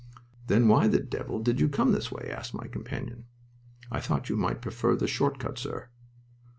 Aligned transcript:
"Then 0.47 0.67
why 0.67 0.87
the 0.87 0.97
devil 0.99 1.37
did 1.43 1.59
you 1.59 1.69
come 1.69 1.91
this 1.91 2.11
way?" 2.11 2.27
asked 2.31 2.55
my 2.55 2.65
companion. 2.65 3.25
"I 3.91 3.99
thought 3.99 4.29
you 4.29 4.35
might 4.35 4.59
prefer 4.59 4.95
the 4.95 5.05
short 5.05 5.37
cut, 5.37 5.59
sir." 5.59 5.89